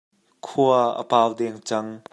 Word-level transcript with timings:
Khua 0.45 0.79
a 1.01 1.03
pau 1.11 1.29
deng 1.39 1.57
cang. 1.67 1.89